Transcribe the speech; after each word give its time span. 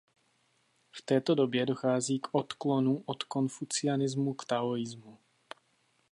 V 0.91 1.01
této 1.01 1.35
době 1.35 1.65
dochází 1.65 2.19
k 2.19 2.27
odklonu 2.31 3.03
od 3.05 3.23
konfucianismu 3.23 4.33
k 4.33 4.45
taoismu. 4.45 5.17